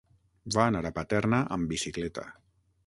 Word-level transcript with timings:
Va 0.55 0.65
anar 0.71 0.81
a 0.89 0.93
Paterna 0.95 1.43
amb 1.59 1.73
bicicleta. 1.75 2.29